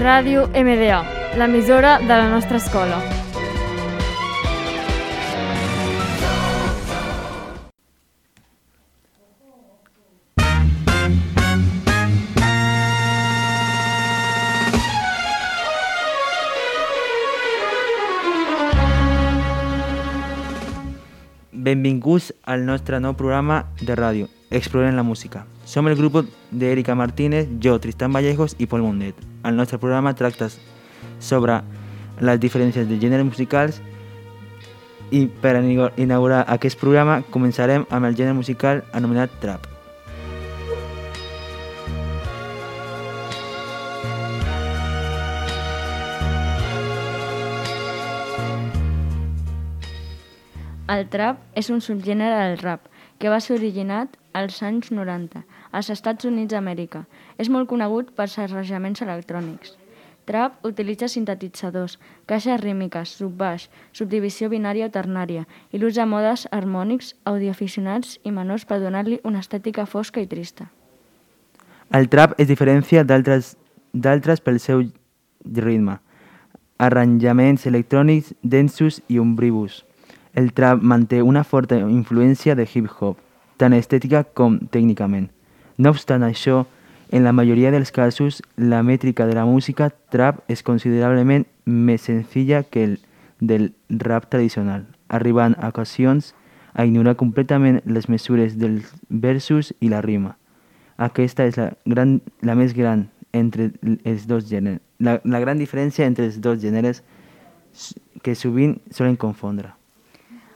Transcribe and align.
Ràdio 0.00 0.46
MDA, 0.56 0.98
l'emissora 1.36 1.98
de 2.00 2.08
la 2.08 2.28
nostra 2.30 2.56
escola. 2.56 2.96
Benvinguts 21.52 22.32
al 22.46 22.64
nostre 22.64 23.04
nou 23.04 23.12
programa 23.12 23.66
de 23.84 23.92
ràdio, 23.94 24.32
Explorem 24.50 24.96
la 24.96 25.04
música. 25.04 25.46
Som 25.64 25.86
el 25.86 25.94
grup 25.94 26.26
d'Erika 26.50 26.96
Martínez, 26.98 27.46
jo, 27.62 27.78
Tristan 27.78 28.12
Vallejos 28.12 28.56
i 28.58 28.66
Pol 28.66 28.82
Mundet. 28.82 29.14
El 29.46 29.54
nostre 29.54 29.78
programa 29.78 30.14
tracta 30.18 30.48
sobre 31.20 31.60
les 32.18 32.40
diferències 32.42 32.88
de 32.88 32.98
gèneres 32.98 33.24
musicals 33.24 33.78
i 35.14 35.28
per 35.42 35.54
inaugurar 35.62 36.42
aquest 36.50 36.80
programa 36.82 37.20
començarem 37.30 37.86
amb 37.90 38.10
el 38.10 38.18
gènere 38.18 38.34
musical 38.34 38.82
anomenat 38.92 39.38
trap. 39.38 39.68
El 50.90 51.06
trap 51.06 51.38
és 51.54 51.70
un 51.70 51.78
subgènere 51.78 52.34
del 52.34 52.58
rap 52.58 52.90
que 53.22 53.30
va 53.30 53.38
ser 53.38 53.54
originat 53.54 54.16
als 54.32 54.62
anys 54.62 54.90
90 54.90 55.44
als 55.72 55.90
Estats 55.90 56.24
Units 56.24 56.52
d'Amèrica. 56.54 57.04
És 57.38 57.48
molt 57.48 57.68
conegut 57.68 58.10
per 58.14 58.28
els 58.28 58.38
arranjaments 58.38 59.02
electrònics. 59.02 59.76
Trap 60.30 60.66
utilitza 60.66 61.08
sintetitzadors, 61.08 61.96
caixes 62.26 62.60
rítmiques, 62.60 63.16
subbaix, 63.18 63.68
subdivisió 63.92 64.50
binària 64.52 64.86
o 64.86 64.92
ternària 64.94 65.46
i 65.72 65.80
l'ús 65.80 65.96
de 65.96 66.04
modes 66.06 66.46
harmònics, 66.52 67.14
audioaficionats 67.24 68.18
i 68.22 68.30
menors 68.30 68.66
per 68.68 68.78
donar-li 68.82 69.18
una 69.24 69.40
estètica 69.40 69.86
fosca 69.86 70.20
i 70.20 70.28
trista. 70.30 70.68
El 71.90 72.06
trap 72.08 72.36
es 72.38 72.46
diferencia 72.46 73.02
d'altres 73.02 74.44
pel 74.44 74.60
seu 74.62 74.84
ritme, 75.42 75.96
arranjaments 76.78 77.66
electrònics 77.66 78.34
densos 78.42 79.00
i 79.08 79.18
ombrívos. 79.18 79.84
El 80.34 80.52
trap 80.54 80.78
manté 80.78 81.24
una 81.26 81.42
forta 81.42 81.80
influència 81.80 82.54
de 82.54 82.68
hip-hop, 82.68 83.18
tant 83.60 83.76
estètica 83.76 84.24
com 84.24 84.58
tècnicament. 84.72 85.28
No 85.76 85.92
obstant 85.92 86.24
això, 86.24 86.64
en 87.12 87.24
la 87.26 87.34
majoria 87.36 87.70
dels 87.74 87.92
casos, 87.92 88.40
la 88.56 88.82
mètrica 88.86 89.26
de 89.28 89.36
la 89.36 89.44
música 89.44 89.90
trap 90.12 90.40
és 90.48 90.64
considerablement 90.64 91.46
més 91.66 92.08
senzilla 92.08 92.62
que 92.64 92.84
el 92.84 92.98
del 93.40 93.72
rap 93.88 94.28
tradicional, 94.28 94.84
arribant 95.08 95.56
a 95.58 95.70
ocasions 95.72 96.34
a 96.74 96.84
ignorar 96.84 97.16
completament 97.16 97.80
les 97.84 98.08
mesures 98.08 98.56
dels 98.60 98.92
versos 99.08 99.72
i 99.80 99.88
la 99.88 100.02
rima. 100.04 100.36
Aquesta 101.00 101.46
és 101.48 101.56
la, 101.56 101.70
gran, 101.88 102.20
la 102.44 102.54
més 102.54 102.76
gran 102.76 103.08
entre 103.32 103.70
els 104.04 104.26
dos 104.28 104.46
gèneres. 104.50 104.82
La, 105.00 105.18
la 105.24 105.40
gran 105.40 105.58
diferència 105.58 106.06
entre 106.06 106.28
els 106.28 106.38
dos 106.44 106.60
gèneres 106.60 107.02
que 108.22 108.36
sovint 108.36 108.76
solen 108.92 109.16
confondre. 109.16 109.72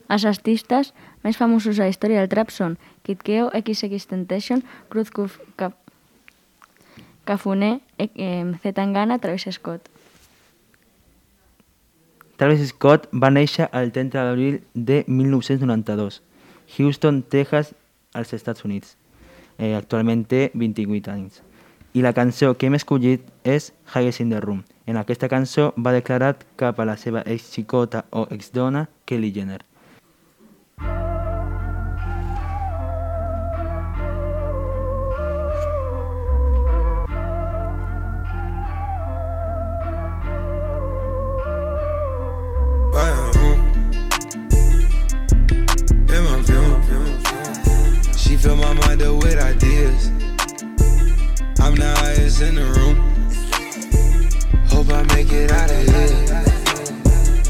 Els 0.08 0.24
artistes 0.28 0.92
més 1.24 1.38
famosos 1.40 1.78
a 1.78 1.86
la 1.86 1.92
història 1.92 2.20
del 2.20 2.28
trap 2.32 2.52
són 2.52 2.76
Kid 3.04 3.22
Keo, 3.24 3.48
XXXTentacion, 3.54 4.62
Cruz 4.92 5.10
Cuf, 5.10 5.38
Cap, 5.56 5.78
Cafuné, 7.24 7.80
eh, 7.98 8.44
Zetangana, 8.62 9.18
Travis 9.18 9.48
Scott. 9.50 9.88
Travis 12.36 12.68
Scott 12.68 13.08
va 13.12 13.30
néixer 13.30 13.70
el 13.72 13.92
30 13.92 14.24
d'abril 14.26 14.60
de 14.74 15.04
1992, 15.06 16.20
Houston, 16.76 17.22
Texas, 17.22 17.74
als 18.12 18.32
Estats 18.34 18.64
Units. 18.64 18.96
Eh, 19.58 19.74
actualment 19.74 20.24
té 20.26 20.50
28 20.54 21.10
anys. 21.10 21.42
I 21.94 22.02
la 22.02 22.12
cançó 22.12 22.56
que 22.58 22.66
hem 22.66 22.74
escollit 22.74 23.22
és 23.44 23.72
Highest 23.94 24.20
in 24.20 24.30
the 24.34 24.40
Room. 24.40 24.64
En 24.86 24.98
aquesta 24.98 25.28
cançó 25.30 25.72
va 25.78 25.94
declarar 25.94 26.34
cap 26.56 26.80
a 26.80 26.88
la 26.88 26.96
seva 26.98 27.22
ex-xicota 27.22 28.04
o 28.10 28.26
ex-dona, 28.34 28.88
Kelly 29.06 29.30
Jenner. 29.32 29.62
Fill 48.44 48.56
my 48.56 48.74
mind 48.74 49.00
up 49.00 49.14
with 49.24 49.38
ideas. 49.40 50.12
I'm 51.64 51.74
the 51.74 51.92
highest 52.00 52.42
in 52.42 52.56
the 52.60 52.66
room. 52.76 52.96
Hope 54.68 54.92
I 54.92 55.02
make 55.14 55.32
it 55.32 55.50
out 55.50 55.70
of 55.70 55.82
here. 55.88 56.12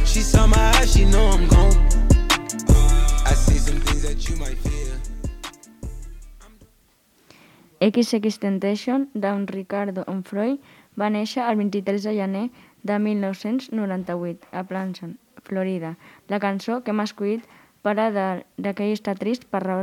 She 0.07 0.21
saw 0.21 0.47
my 0.47 0.65
eyes, 0.79 0.93
she 0.95 1.05
know 1.05 1.27
I'm 1.35 1.49
gone. 1.49 1.75
I 3.27 3.35
see 3.35 3.59
some 3.59 3.81
things 3.81 4.03
that 4.07 4.29
you 4.29 4.37
might 4.37 4.59
fear. 4.63 4.95
XXXTentacion, 7.81 9.11
d'en 9.15 9.49
Ricardo 9.49 10.05
Onfroy, 10.07 10.61
va 10.95 11.11
néixer 11.11 11.43
el 11.43 11.57
23 11.57 12.07
de 12.07 12.15
gener 12.21 12.47
de 12.85 13.01
1998 13.01 14.47
a 14.53 14.63
Planson, 14.63 15.19
Florida. 15.43 15.97
La 16.29 16.39
cançó 16.39 16.85
que 16.85 16.95
hem 16.95 17.03
escollit 17.03 17.43
parla 17.83 18.11
de, 18.15 18.31
de 18.57 18.75
que 18.79 18.87
ell 18.87 18.95
està 18.95 19.19
trist 19.19 19.51
per 19.51 19.67
raó 19.67 19.83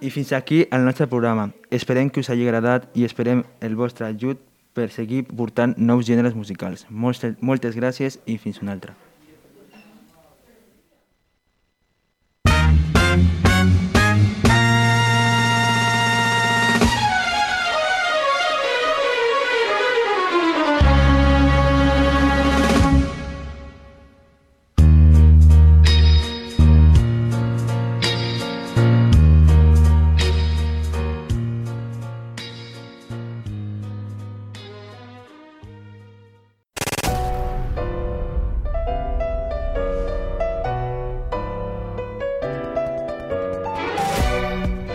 I 0.00 0.10
fins 0.10 0.32
aquí 0.32 0.66
el 0.70 0.84
nostre 0.84 1.06
programa. 1.06 1.52
Esperem 1.68 2.08
que 2.08 2.24
us 2.24 2.30
hagi 2.32 2.46
agradat 2.48 2.88
i 2.96 3.04
esperem 3.04 3.44
el 3.60 3.76
vostre 3.76 4.08
ajut 4.08 4.40
per 4.72 4.88
seguir 4.88 5.26
portant 5.28 5.76
nous 5.76 6.06
gèneres 6.08 6.32
musicals. 6.32 6.86
Moltes, 6.88 7.36
moltes 7.40 7.76
gràcies 7.76 8.16
i 8.24 8.38
fins 8.40 8.64
una 8.64 8.72
altra. 8.72 8.96